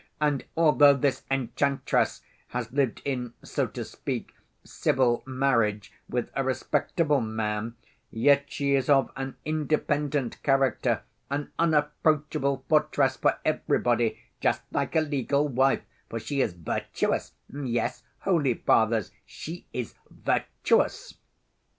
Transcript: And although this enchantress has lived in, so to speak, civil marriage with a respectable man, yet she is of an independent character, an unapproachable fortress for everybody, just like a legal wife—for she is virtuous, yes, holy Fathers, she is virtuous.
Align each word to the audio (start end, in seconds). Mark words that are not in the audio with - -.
And 0.19 0.43
although 0.57 0.95
this 0.95 1.21
enchantress 1.29 2.23
has 2.47 2.71
lived 2.71 3.03
in, 3.05 3.35
so 3.43 3.67
to 3.67 3.85
speak, 3.85 4.33
civil 4.63 5.21
marriage 5.27 5.93
with 6.09 6.31
a 6.33 6.43
respectable 6.43 7.21
man, 7.21 7.75
yet 8.09 8.45
she 8.51 8.73
is 8.73 8.89
of 8.89 9.11
an 9.15 9.35
independent 9.45 10.41
character, 10.41 11.03
an 11.29 11.51
unapproachable 11.59 12.65
fortress 12.67 13.15
for 13.17 13.37
everybody, 13.45 14.19
just 14.39 14.63
like 14.71 14.95
a 14.95 15.01
legal 15.01 15.47
wife—for 15.47 16.17
she 16.17 16.41
is 16.41 16.53
virtuous, 16.53 17.33
yes, 17.53 18.01
holy 18.21 18.55
Fathers, 18.55 19.11
she 19.23 19.67
is 19.71 19.93
virtuous. 20.09 21.13